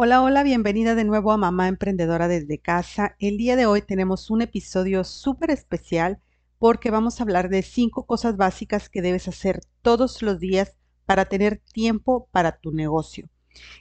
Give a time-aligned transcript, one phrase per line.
[0.00, 3.16] Hola, hola, bienvenida de nuevo a Mamá Emprendedora desde casa.
[3.18, 6.20] El día de hoy tenemos un episodio súper especial
[6.60, 11.24] porque vamos a hablar de cinco cosas básicas que debes hacer todos los días para
[11.24, 13.28] tener tiempo para tu negocio.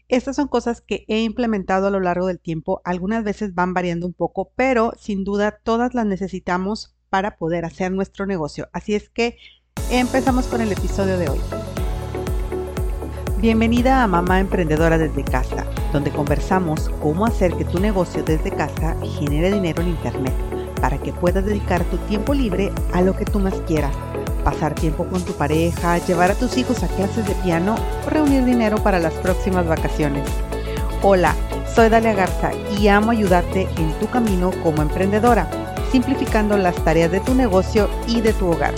[0.07, 2.81] Estas son cosas que he implementado a lo largo del tiempo.
[2.83, 7.91] Algunas veces van variando un poco, pero sin duda todas las necesitamos para poder hacer
[7.91, 8.69] nuestro negocio.
[8.73, 9.37] Así es que
[9.91, 11.39] empezamos con el episodio de hoy.
[13.39, 18.95] Bienvenida a Mamá Emprendedora desde casa, donde conversamos cómo hacer que tu negocio desde casa
[19.19, 20.33] genere dinero en Internet
[20.81, 23.95] para que puedas dedicar tu tiempo libre a lo que tú más quieras.
[24.43, 27.75] Pasar tiempo con tu pareja, llevar a tus hijos a clases de piano
[28.05, 30.27] o reunir dinero para las próximas vacaciones.
[31.01, 31.35] Hola,
[31.73, 35.49] soy Dalia Garza y amo ayudarte en tu camino como emprendedora,
[35.91, 38.73] simplificando las tareas de tu negocio y de tu hogar.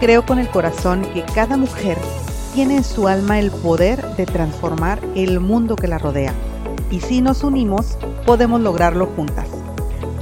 [0.00, 1.98] Creo con el corazón que cada mujer
[2.54, 6.32] tiene en su alma el poder de transformar el mundo que la rodea.
[6.90, 9.48] Y si nos unimos, podemos lograrlo juntas.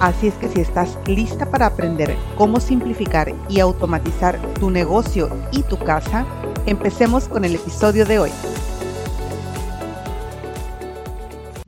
[0.01, 5.63] Así es que si estás lista para aprender cómo simplificar y automatizar tu negocio y
[5.63, 6.27] tu casa,
[6.67, 8.31] empecemos con el episodio de hoy.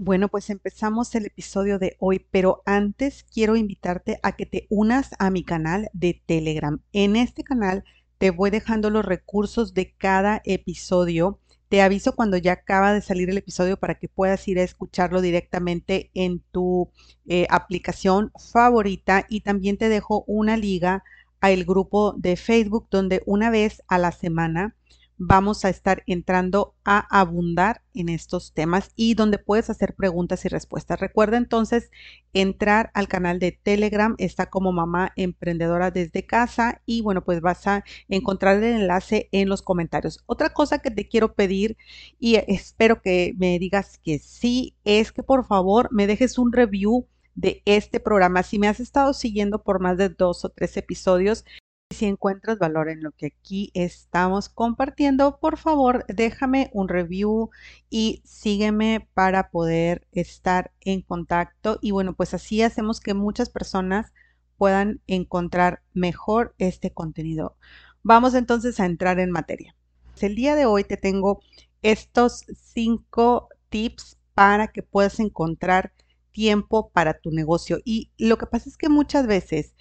[0.08, 5.11] Bueno, pues empezamos el episodio de hoy, pero antes quiero invitarte a que te unas
[5.18, 6.80] a mi canal de Telegram.
[6.92, 7.84] En este canal
[8.19, 11.38] te voy dejando los recursos de cada episodio.
[11.69, 15.20] Te aviso cuando ya acaba de salir el episodio para que puedas ir a escucharlo
[15.20, 16.91] directamente en tu
[17.27, 21.05] eh, aplicación favorita y también te dejo una liga
[21.41, 24.74] al grupo de Facebook donde una vez a la semana
[25.19, 30.48] vamos a estar entrando a abundar en estos temas y donde puedes hacer preguntas y
[30.48, 31.00] respuestas.
[31.00, 31.91] Recuerda entonces
[32.33, 37.66] entrar al canal de Telegram, está como mamá emprendedora desde casa y bueno, pues vas
[37.66, 40.22] a encontrar el enlace en los comentarios.
[40.27, 41.77] Otra cosa que te quiero pedir
[42.19, 47.06] y espero que me digas que sí, es que por favor me dejes un review
[47.34, 48.42] de este programa.
[48.42, 51.44] Si me has estado siguiendo por más de dos o tres episodios,
[51.91, 57.51] si encuentras valor en lo que aquí estamos compartiendo, por favor déjame un review
[57.89, 61.79] y sígueme para poder estar en contacto.
[61.80, 64.12] Y bueno, pues así hacemos que muchas personas
[64.58, 67.57] puedan encontrar mejor este contenido.
[68.02, 69.74] Vamos entonces a entrar en materia.
[70.20, 71.41] El día de hoy te tengo
[71.83, 75.92] estos cinco tips para que puedas encontrar
[76.33, 77.79] tiempo para tu negocio.
[77.85, 79.74] Y lo que pasa es que muchas veces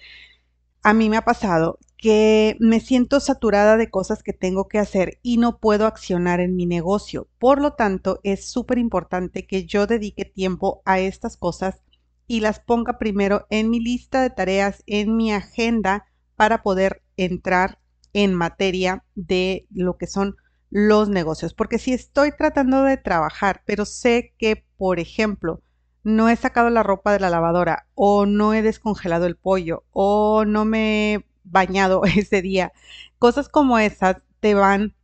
[0.82, 5.18] a mí me ha pasado que me siento saturada de cosas que tengo que hacer
[5.22, 7.28] y no puedo accionar en mi negocio.
[7.38, 11.82] Por lo tanto, es súper importante que yo dedique tiempo a estas cosas
[12.28, 16.06] y las ponga primero en mi lista de tareas, en mi agenda,
[16.36, 17.80] para poder entrar
[18.12, 20.36] en materia de lo que son
[20.70, 21.52] los negocios.
[21.52, 25.62] Porque si estoy tratando de trabajar, pero sé que, por ejemplo,
[26.04, 30.44] no he sacado la ropa de la lavadora o no he descongelado el pollo o
[30.44, 32.72] no me bañado ese día.
[33.18, 34.94] Cosas como esas te van,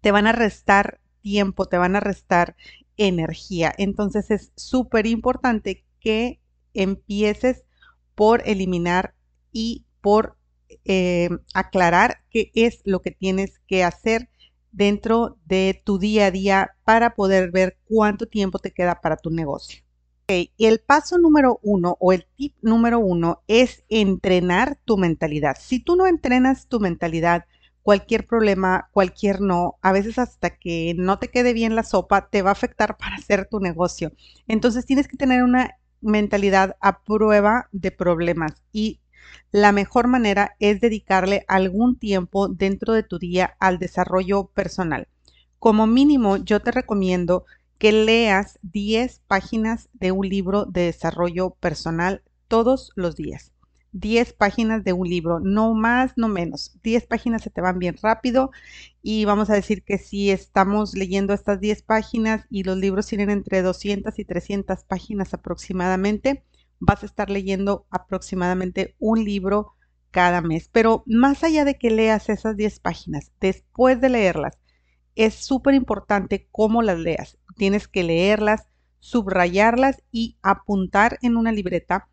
[0.00, 2.56] te van a restar tiempo, te van a restar
[2.96, 3.72] energía.
[3.78, 6.40] Entonces es súper importante que
[6.74, 7.64] empieces
[8.14, 9.14] por eliminar
[9.52, 10.36] y por
[10.84, 14.28] eh, aclarar qué es lo que tienes que hacer
[14.72, 19.30] dentro de tu día a día para poder ver cuánto tiempo te queda para tu
[19.30, 19.87] negocio
[20.28, 25.56] el paso número uno o el tip número uno es entrenar tu mentalidad.
[25.58, 27.46] Si tú no entrenas tu mentalidad,
[27.82, 32.42] cualquier problema, cualquier no, a veces hasta que no te quede bien la sopa, te
[32.42, 34.12] va a afectar para hacer tu negocio.
[34.46, 39.00] Entonces tienes que tener una mentalidad a prueba de problemas y
[39.50, 45.08] la mejor manera es dedicarle algún tiempo dentro de tu día al desarrollo personal.
[45.58, 47.46] Como mínimo, yo te recomiendo
[47.78, 53.52] que leas 10 páginas de un libro de desarrollo personal todos los días.
[53.92, 56.78] 10 páginas de un libro, no más, no menos.
[56.82, 58.50] 10 páginas se te van bien rápido
[59.02, 63.30] y vamos a decir que si estamos leyendo estas 10 páginas y los libros tienen
[63.30, 66.44] entre 200 y 300 páginas aproximadamente,
[66.80, 69.74] vas a estar leyendo aproximadamente un libro
[70.10, 70.68] cada mes.
[70.70, 74.58] Pero más allá de que leas esas 10 páginas, después de leerlas,
[75.14, 77.38] es súper importante cómo las leas.
[77.58, 78.68] Tienes que leerlas,
[79.00, 82.08] subrayarlas y apuntar en una libreta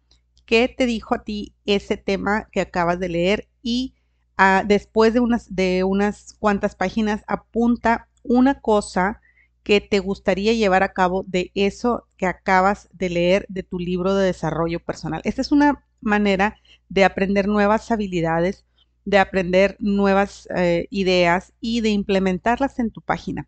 [0.45, 3.95] qué te dijo a ti ese tema que acabas de leer y
[4.38, 9.21] ah, después de unas, de unas cuantas páginas apunta una cosa
[9.63, 14.13] que te gustaría llevar a cabo de eso que acabas de leer de tu libro
[14.13, 15.21] de desarrollo personal.
[15.24, 16.57] Esta es una manera
[16.89, 18.65] de aprender nuevas habilidades
[19.06, 23.48] de aprender nuevas eh, ideas y de implementarlas en tu página.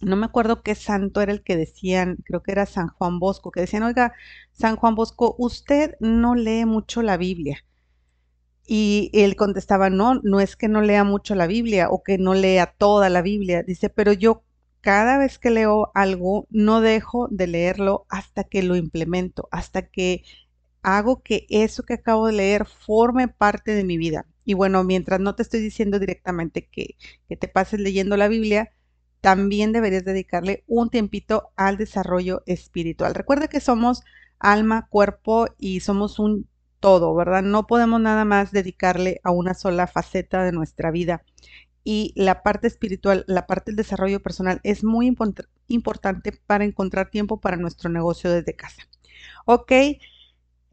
[0.00, 3.50] No me acuerdo qué santo era el que decían, creo que era San Juan Bosco,
[3.50, 4.14] que decían, oiga,
[4.52, 7.64] San Juan Bosco, usted no lee mucho la Biblia.
[8.66, 12.34] Y él contestaba, no, no es que no lea mucho la Biblia o que no
[12.34, 13.62] lea toda la Biblia.
[13.62, 14.44] Dice, pero yo
[14.80, 20.22] cada vez que leo algo, no dejo de leerlo hasta que lo implemento, hasta que
[20.82, 24.26] hago que eso que acabo de leer forme parte de mi vida.
[24.44, 26.96] Y bueno, mientras no te estoy diciendo directamente que,
[27.28, 28.72] que te pases leyendo la Biblia,
[29.20, 33.14] también deberías dedicarle un tiempito al desarrollo espiritual.
[33.14, 34.02] Recuerda que somos
[34.38, 36.48] alma, cuerpo y somos un
[36.80, 37.42] todo, ¿verdad?
[37.42, 41.22] No podemos nada más dedicarle a una sola faceta de nuestra vida.
[41.84, 45.06] Y la parte espiritual, la parte del desarrollo personal es muy
[45.68, 48.82] importante para encontrar tiempo para nuestro negocio desde casa.
[49.44, 49.72] Ok,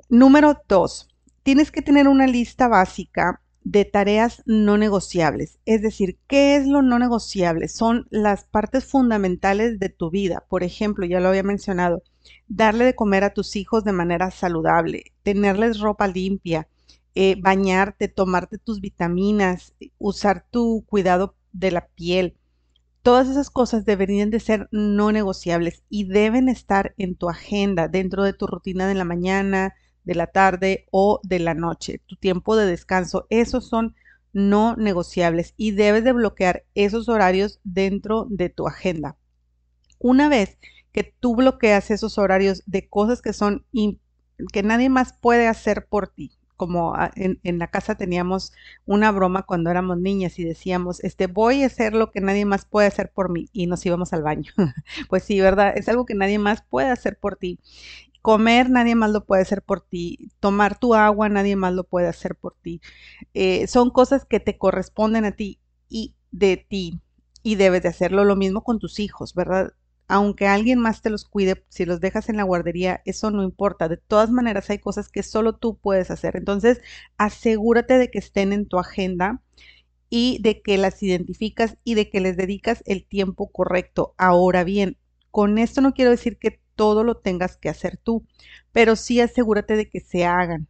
[0.09, 1.09] número dos,
[1.43, 3.41] tienes que tener una lista básica
[3.71, 5.59] de tareas no negociables.
[5.65, 7.67] Es decir, ¿qué es lo no negociable?
[7.67, 10.45] Son las partes fundamentales de tu vida.
[10.47, 12.01] Por ejemplo, ya lo había mencionado,
[12.47, 16.69] darle de comer a tus hijos de manera saludable, tenerles ropa limpia,
[17.13, 22.37] eh, bañarte, tomarte tus vitaminas, usar tu cuidado de la piel.
[23.01, 28.23] Todas esas cosas deberían de ser no negociables y deben estar en tu agenda, dentro
[28.23, 29.75] de tu rutina de la mañana,
[30.07, 33.27] de la tarde o de la noche, tu tiempo de descanso.
[33.29, 33.93] Esos son
[34.31, 39.17] no negociables y debes de bloquear esos horarios dentro de tu agenda.
[39.99, 40.57] Una vez
[40.93, 43.65] que tú bloqueas esos horarios de cosas que son
[44.53, 48.53] que nadie más puede hacer por ti, como en, en, la casa teníamos
[48.85, 52.65] una broma cuando éramos niñas y decíamos, este, voy a hacer lo que nadie más
[52.65, 54.51] puede hacer por mí y nos íbamos al baño.
[55.09, 55.73] pues sí, ¿verdad?
[55.75, 57.59] Es algo que nadie más puede hacer por ti.
[58.27, 60.33] Comer nadie más lo puede hacer por ti.
[60.41, 62.81] Tomar tu agua nadie más lo puede hacer por ti.
[63.33, 66.99] Eh, son cosas que te corresponden a ti y de ti.
[67.41, 69.71] Y debes de hacerlo lo mismo con tus hijos, ¿verdad?
[70.09, 73.87] Aunque alguien más te los cuide, si los dejas en la guardería, eso no importa.
[73.87, 76.35] De todas maneras, hay cosas que solo tú puedes hacer.
[76.35, 76.81] Entonces,
[77.17, 79.41] asegúrate de que estén en tu agenda
[80.09, 84.15] y de que las identificas y de que les dedicas el tiempo correcto.
[84.17, 84.97] Ahora bien,
[85.31, 88.25] con esto no quiero decir que todo lo tengas que hacer tú,
[88.71, 90.69] pero sí asegúrate de que se hagan.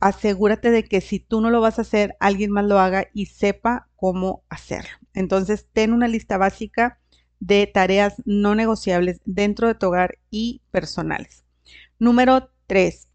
[0.00, 3.26] Asegúrate de que si tú no lo vas a hacer, alguien más lo haga y
[3.26, 4.90] sepa cómo hacerlo.
[5.14, 6.98] Entonces, ten una lista básica
[7.38, 11.44] de tareas no negociables dentro de tu hogar y personales.
[12.00, 13.08] Número 3.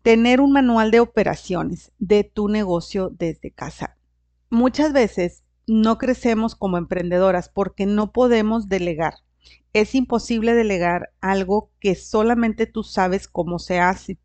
[0.00, 3.98] Tener un manual de operaciones de tu negocio desde casa.
[4.48, 9.14] Muchas veces no crecemos como emprendedoras porque no podemos delegar
[9.72, 14.18] es imposible delegar algo que solamente tú sabes cómo se hace.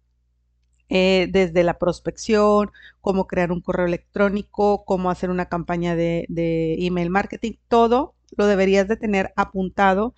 [0.90, 2.72] Eh, desde la prospección,
[3.02, 8.46] cómo crear un correo electrónico, cómo hacer una campaña de, de email marketing, todo lo
[8.46, 10.16] deberías de tener apuntado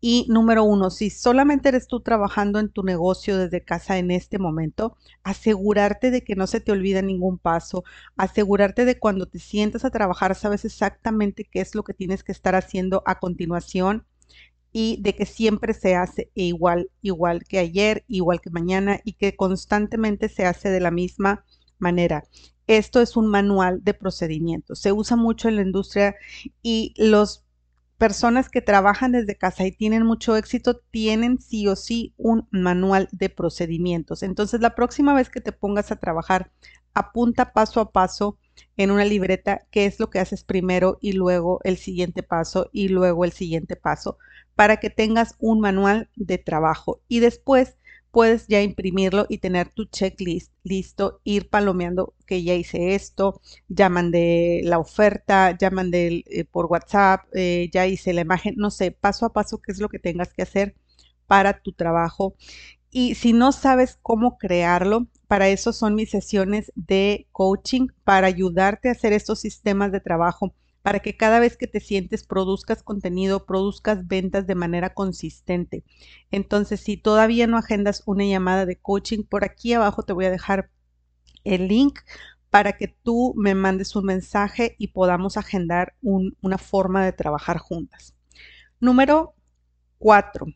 [0.00, 4.38] y número uno, si solamente eres tú trabajando en tu negocio desde casa en este
[4.38, 7.84] momento, asegurarte de que no se te olvida ningún paso,
[8.16, 12.32] asegurarte de cuando te sientas a trabajar sabes exactamente qué es lo que tienes que
[12.32, 14.04] estar haciendo a continuación
[14.72, 19.36] y de que siempre se hace igual, igual que ayer, igual que mañana y que
[19.36, 21.44] constantemente se hace de la misma
[21.78, 22.24] manera.
[22.66, 24.80] Esto es un manual de procedimientos.
[24.80, 26.16] Se usa mucho en la industria
[26.62, 27.44] y las
[27.98, 33.08] personas que trabajan desde casa y tienen mucho éxito tienen sí o sí un manual
[33.12, 34.22] de procedimientos.
[34.22, 36.50] Entonces, la próxima vez que te pongas a trabajar,
[36.94, 38.38] apunta paso a paso
[38.76, 42.88] en una libreta qué es lo que haces primero y luego el siguiente paso y
[42.88, 44.18] luego el siguiente paso
[44.62, 47.78] para que tengas un manual de trabajo y después
[48.12, 53.88] puedes ya imprimirlo y tener tu checklist listo, ir palomeando que ya hice esto, ya
[53.88, 58.92] mandé la oferta, ya mandé eh, por WhatsApp, eh, ya hice la imagen, no sé,
[58.92, 60.76] paso a paso qué es lo que tengas que hacer
[61.26, 62.36] para tu trabajo.
[62.88, 68.90] Y si no sabes cómo crearlo, para eso son mis sesiones de coaching, para ayudarte
[68.90, 73.46] a hacer estos sistemas de trabajo para que cada vez que te sientes produzcas contenido,
[73.46, 75.84] produzcas ventas de manera consistente.
[76.30, 80.30] Entonces, si todavía no agendas una llamada de coaching, por aquí abajo te voy a
[80.30, 80.70] dejar
[81.44, 82.00] el link
[82.50, 88.14] para que tú me mandes un mensaje y podamos agendar una forma de trabajar juntas.
[88.78, 89.34] Número
[89.98, 90.46] 4.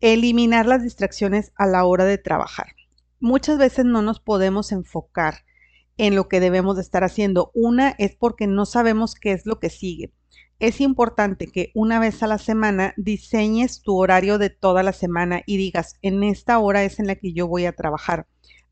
[0.00, 2.74] Eliminar las distracciones a la hora de trabajar.
[3.20, 5.44] Muchas veces no nos podemos enfocar
[6.00, 7.50] en lo que debemos de estar haciendo.
[7.52, 10.14] Una es porque no sabemos qué es lo que sigue.
[10.58, 15.42] Es importante que una vez a la semana diseñes tu horario de toda la semana
[15.44, 18.26] y digas, en esta hora es en la que yo voy a trabajar.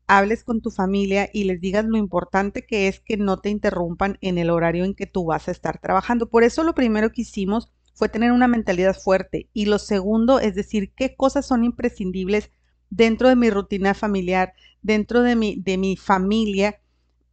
[0.07, 4.17] Hables con tu familia y les digas lo importante que es que no te interrumpan
[4.21, 6.31] en el horario en que tú vas a estar trabajando.
[6.31, 9.49] Por eso lo primero que hicimos fue tener una mentalidad fuerte.
[9.53, 12.49] Y lo segundo es decir, qué cosas son imprescindibles
[12.89, 16.79] dentro de mi rutina familiar, dentro de mi, de mi familia,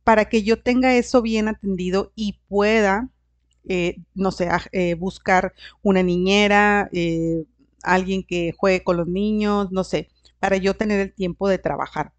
[0.07, 3.11] para que yo tenga eso bien atendido y pueda,
[3.69, 7.43] eh, no sé, eh, buscar una niñera, eh,
[7.83, 10.09] alguien que juegue con los niños, no sé,
[10.39, 12.13] para yo tener el tiempo de trabajar.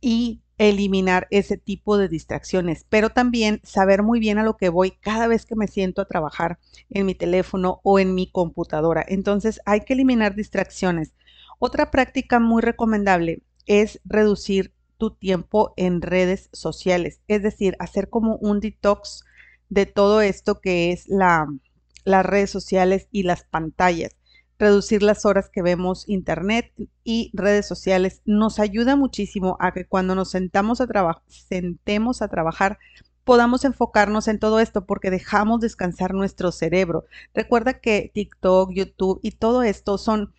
[0.00, 4.90] Y eliminar ese tipo de distracciones, pero también saber muy bien a lo que voy
[4.90, 9.04] cada vez que me siento a trabajar en mi teléfono o en mi computadora.
[9.06, 11.14] Entonces hay que eliminar distracciones.
[11.60, 18.36] Otra práctica muy recomendable es reducir tu tiempo en redes sociales, es decir, hacer como
[18.36, 19.24] un detox
[19.68, 21.48] de todo esto que es la,
[22.04, 24.14] las redes sociales y las pantallas
[24.60, 30.14] reducir las horas que vemos internet y redes sociales nos ayuda muchísimo a que cuando
[30.14, 32.78] nos sentamos a sentemos a trabajar
[33.24, 37.04] podamos enfocarnos en todo esto porque dejamos descansar nuestro cerebro.
[37.32, 40.34] Recuerda que TikTok, YouTube y todo esto son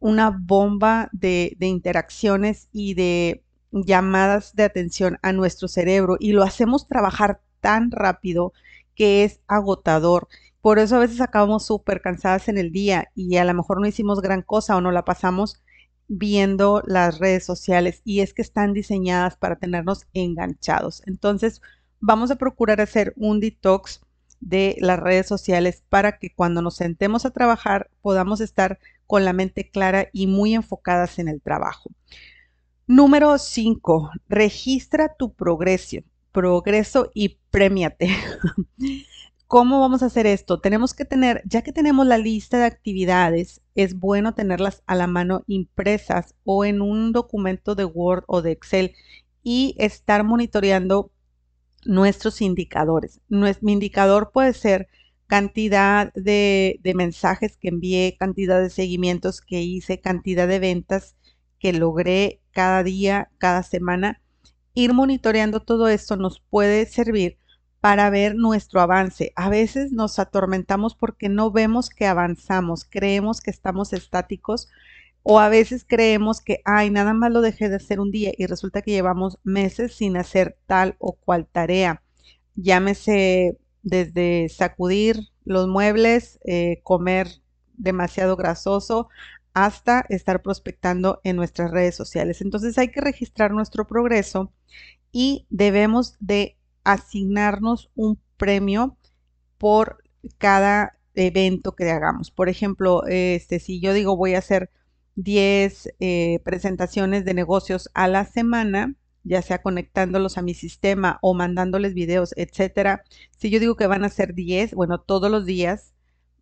[0.00, 3.42] una bomba de interacciones y de
[3.72, 8.52] llamadas de atención a nuestro cerebro y lo hacemos trabajar tan rápido
[8.94, 10.28] que es agotador
[10.66, 13.86] por eso a veces acabamos súper cansadas en el día y a lo mejor no
[13.86, 15.62] hicimos gran cosa o no la pasamos
[16.08, 21.04] viendo las redes sociales y es que están diseñadas para tenernos enganchados.
[21.06, 21.62] Entonces,
[22.00, 24.00] vamos a procurar hacer un detox
[24.40, 29.32] de las redes sociales para que cuando nos sentemos a trabajar podamos estar con la
[29.32, 31.90] mente clara y muy enfocadas en el trabajo.
[32.88, 34.10] Número 5.
[34.28, 35.98] Registra tu progreso,
[36.30, 38.10] progreso y premiate.
[39.48, 40.60] ¿Cómo vamos a hacer esto?
[40.60, 45.08] Tenemos que tener, ya que tenemos la lista de actividades, es bueno tenerlas a la
[45.08, 48.94] mano impresas o en un documento de Word o de Excel
[49.42, 51.10] y estar monitoreando
[51.84, 53.20] nuestros indicadores.
[53.28, 54.86] mi indicador puede ser
[55.26, 61.15] cantidad de, de mensajes que envié, cantidad de seguimientos que hice, cantidad de ventas
[61.58, 64.20] que logré cada día, cada semana.
[64.74, 67.38] Ir monitoreando todo esto nos puede servir
[67.80, 69.32] para ver nuestro avance.
[69.36, 74.68] A veces nos atormentamos porque no vemos que avanzamos, creemos que estamos estáticos
[75.22, 78.46] o a veces creemos que, ay, nada más lo dejé de hacer un día y
[78.46, 82.02] resulta que llevamos meses sin hacer tal o cual tarea.
[82.54, 87.28] Llámese desde sacudir los muebles, eh, comer
[87.76, 89.08] demasiado grasoso,
[89.56, 92.42] hasta estar prospectando en nuestras redes sociales.
[92.42, 94.52] Entonces hay que registrar nuestro progreso
[95.12, 98.98] y debemos de asignarnos un premio
[99.56, 100.04] por
[100.36, 102.30] cada evento que hagamos.
[102.30, 104.68] Por ejemplo, este, si yo digo voy a hacer
[105.14, 108.94] 10 eh, presentaciones de negocios a la semana,
[109.24, 113.04] ya sea conectándolos a mi sistema o mandándoles videos, etcétera.
[113.38, 115.94] Si yo digo que van a ser 10, bueno, todos los días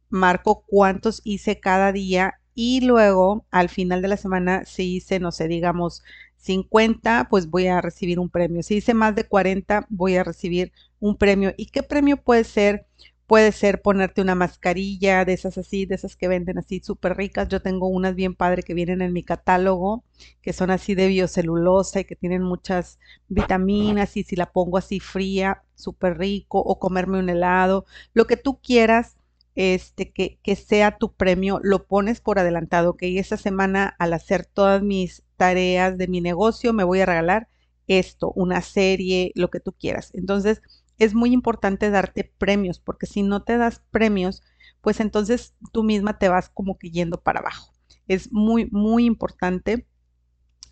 [0.09, 5.32] marco cuántos hice cada día y luego al final de la semana si hice, no
[5.32, 6.02] sé, digamos
[6.37, 8.62] 50, pues voy a recibir un premio.
[8.62, 11.54] Si hice más de 40, voy a recibir un premio.
[11.56, 12.87] ¿Y qué premio puede ser?
[13.26, 17.49] Puede ser ponerte una mascarilla de esas así, de esas que venden así súper ricas.
[17.49, 20.04] Yo tengo unas bien padre que vienen en mi catálogo,
[20.42, 25.00] que son así de biocelulosa y que tienen muchas vitaminas y si la pongo así
[25.00, 29.16] fría, súper rico, o comerme un helado, lo que tú quieras,
[29.54, 34.82] este, que, sea tu premio, lo pones por adelantado, que esa semana al hacer todas
[34.82, 37.49] mis tareas de mi negocio, me voy a regalar
[37.87, 40.11] esto, una serie, lo que tú quieras.
[40.14, 40.62] Entonces,
[40.99, 44.42] es muy importante darte premios, porque si no te das premios,
[44.80, 47.73] pues entonces tú misma te vas como que yendo para abajo.
[48.06, 49.87] Es muy, muy importante.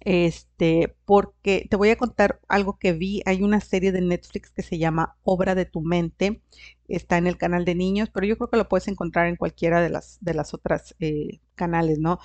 [0.05, 3.23] Este, porque te voy a contar algo que vi.
[3.25, 6.43] Hay una serie de Netflix que se llama Obra de tu mente.
[6.89, 9.81] Está en el canal de niños, pero yo creo que lo puedes encontrar en cualquiera
[9.81, 12.19] de las, de las otras eh, canales, ¿no?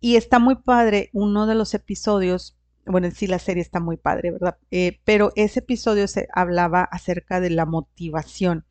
[0.00, 2.56] Y está muy padre uno de los episodios,
[2.86, 4.58] bueno, sí la serie está muy padre, ¿verdad?
[4.70, 8.64] Eh, pero ese episodio se hablaba acerca de la motivación,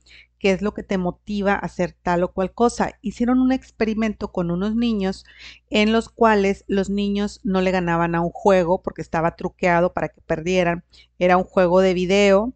[0.45, 2.99] qué es lo que te motiva a hacer tal o cual cosa.
[3.01, 5.25] Hicieron un experimento con unos niños
[5.71, 10.09] en los cuales los niños no le ganaban a un juego porque estaba truqueado para
[10.09, 10.83] que perdieran.
[11.17, 12.53] Era un juego de video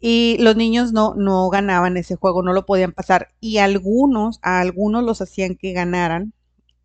[0.00, 3.28] y los niños no, no ganaban ese juego, no lo podían pasar.
[3.38, 6.32] Y algunos, a algunos los hacían que ganaran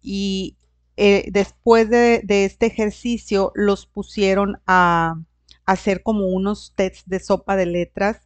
[0.04, 0.56] y
[0.98, 5.16] eh, después de, este ejercicio los pusieron a,
[5.66, 8.25] hacer como unos tests de sopa de letras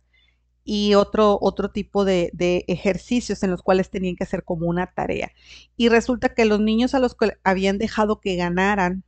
[0.63, 2.31] y otro, otro tipo de,
[2.67, 5.31] ejercicios en los cuales tenían que hacer como una tarea.
[5.77, 9.03] Y resulta que los niños a los que habían dejado que ganaran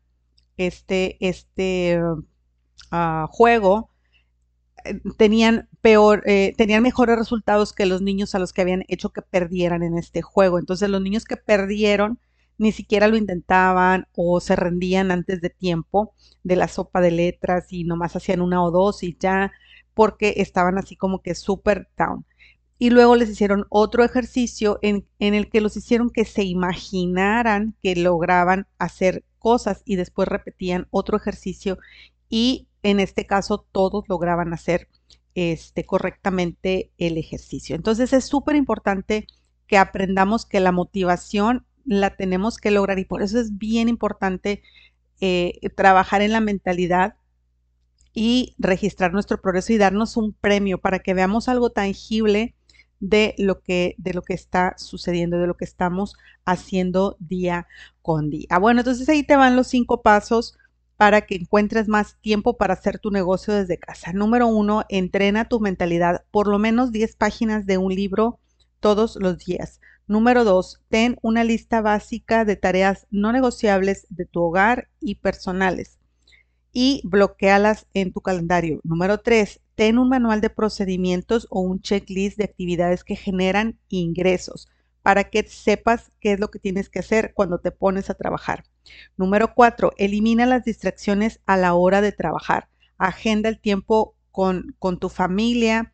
[0.57, 1.99] este, este
[2.91, 3.91] ah, juego,
[4.85, 9.09] eh, tenían peor, eh, tenían mejores resultados que los niños a los que habían hecho
[9.09, 10.59] que perdieran en este juego.
[10.59, 12.19] Entonces los niños que perdieron
[12.57, 17.73] ni siquiera lo intentaban o se rendían antes de tiempo de la sopa de letras
[17.73, 19.51] y nomás hacían una o dos y ya
[19.93, 22.25] porque estaban así como que super down.
[22.77, 27.75] Y luego les hicieron otro ejercicio en, en el que los hicieron que se imaginaran
[27.83, 31.77] que lograban hacer cosas y después repetían otro ejercicio
[32.29, 34.87] y en este caso todos lograban hacer
[35.35, 37.75] este, correctamente el ejercicio.
[37.75, 39.27] Entonces es súper importante
[39.67, 44.61] que aprendamos que la motivación la tenemos que lograr y por eso es bien importante
[45.19, 47.15] eh, trabajar en la mentalidad
[48.13, 52.55] y registrar nuestro progreso y darnos un premio para que veamos algo tangible
[52.99, 56.15] de lo que de lo que está sucediendo, de lo que estamos
[56.45, 57.67] haciendo día
[58.01, 58.57] con día.
[58.59, 60.57] Bueno, entonces ahí te van los cinco pasos
[60.97, 64.13] para que encuentres más tiempo para hacer tu negocio desde casa.
[64.13, 68.39] Número uno, entrena tu mentalidad, por lo menos 10 páginas de un libro
[68.79, 69.81] todos los días.
[70.05, 76.00] Número dos, ten una lista básica de tareas no negociables de tu hogar y personales
[76.73, 78.79] y bloquealas en tu calendario.
[78.83, 84.69] Número tres, ten un manual de procedimientos o un checklist de actividades que generan ingresos
[85.01, 88.63] para que sepas qué es lo que tienes que hacer cuando te pones a trabajar.
[89.17, 92.69] Número cuatro, elimina las distracciones a la hora de trabajar.
[92.97, 95.91] Agenda el tiempo con, con tu familia,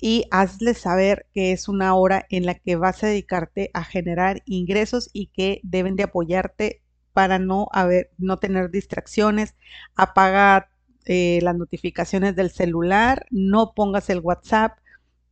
[0.00, 4.42] y hazle saber que es una hora en la que vas a dedicarte a generar
[4.46, 6.82] ingresos y que deben de apoyarte
[7.18, 9.56] para no haber, no tener distracciones.
[9.96, 10.70] Apaga
[11.04, 14.78] eh, las notificaciones del celular, no pongas el WhatsApp,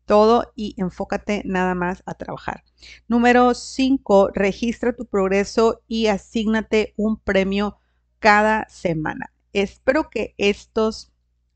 [0.04, 2.64] todo y enfócate nada más a trabajar.
[3.06, 7.78] Número 5, registra tu progreso y asígnate un premio
[8.18, 9.30] cada semana.
[9.52, 11.12] Espero que estos,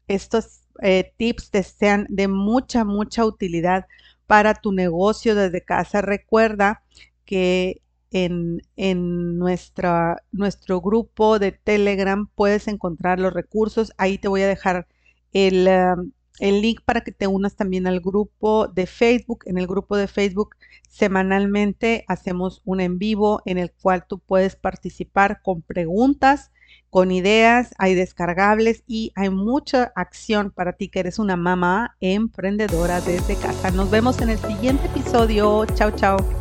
[0.07, 3.87] estos eh, tips te sean de mucha, mucha utilidad
[4.29, 6.03] para tu negocio desde casa.
[6.03, 6.85] Recuerda
[7.25, 13.93] que en, en nuestra, nuestro grupo de Telegram puedes encontrar los recursos.
[13.99, 14.87] Ahí te voy a dejar
[15.33, 19.45] el, um, el link para que te unas también al grupo de Facebook.
[19.47, 20.57] En el grupo de Facebook
[20.89, 26.51] semanalmente hacemos un en vivo en el cual tú puedes participar con preguntas
[26.91, 33.01] con ideas, hay descargables y hay mucha acción para ti que eres una mamá emprendedora
[33.01, 33.71] desde casa.
[33.71, 35.65] Nos vemos en el siguiente episodio.
[35.75, 36.40] Chao, chao.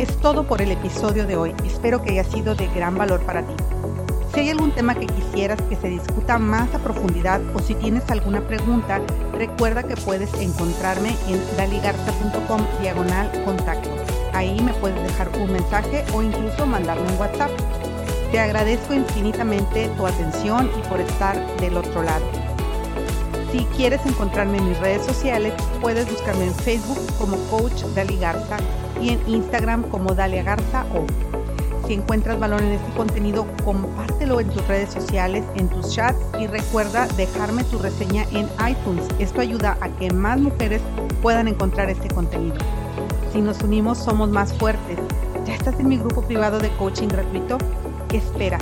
[0.00, 1.54] Es todo por el episodio de hoy.
[1.62, 3.52] Espero que haya sido de gran valor para ti.
[4.32, 8.08] Si hay algún tema que quisieras que se discuta más a profundidad o si tienes
[8.08, 9.02] alguna pregunta,
[9.34, 13.90] recuerda que puedes encontrarme en daligarza.com diagonal contacto.
[14.32, 17.50] Ahí me puedes dejar un mensaje o incluso mandarme un WhatsApp.
[18.32, 22.24] Te agradezco infinitamente tu atención y por estar del otro lado.
[23.52, 28.56] Si quieres encontrarme en mis redes sociales, puedes buscarme en Facebook como Coach Dali Garza
[29.00, 31.06] y en Instagram como Dalia Garza o.
[31.86, 36.46] Si encuentras valor en este contenido, compártelo en tus redes sociales, en tus chats y
[36.46, 39.04] recuerda dejarme tu reseña en iTunes.
[39.18, 40.82] Esto ayuda a que más mujeres
[41.22, 42.56] puedan encontrar este contenido.
[43.32, 44.98] Si nos unimos, somos más fuertes.
[45.46, 47.58] ¿Ya estás en mi grupo privado de coaching gratuito?
[48.16, 48.58] espera.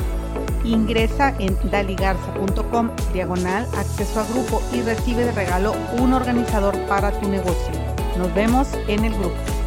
[0.64, 7.28] Ingresa en daligarza.com diagonal acceso a grupo y recibe de regalo un organizador para tu
[7.28, 7.72] negocio.
[8.18, 9.57] Nos vemos en el grupo.